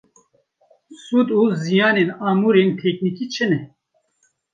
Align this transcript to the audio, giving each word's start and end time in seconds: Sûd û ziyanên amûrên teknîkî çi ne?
Sûd 1.03 1.27
û 1.41 1.41
ziyanên 1.63 2.09
amûrên 2.29 2.69
teknîkî 2.81 3.25
çi 3.33 3.45
ne? 3.51 3.59